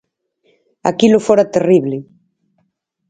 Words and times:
Aquilo 0.89 1.19
fora 1.27 1.49
terrible. 1.55 1.97